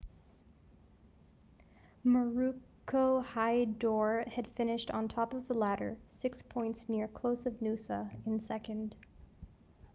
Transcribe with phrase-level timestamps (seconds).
[2.03, 8.95] maroochydore had finished on top of the ladder six points clear of noosa in second